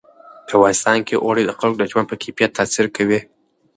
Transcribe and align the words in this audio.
په 0.47 0.51
افغانستان 0.57 0.97
کې 1.07 1.15
اوړي 1.25 1.43
د 1.45 1.51
خلکو 1.59 1.79
د 1.79 1.83
ژوند 1.91 2.07
په 2.09 2.15
کیفیت 2.23 2.51
تاثیر 2.57 2.85
کوي. 2.95 3.19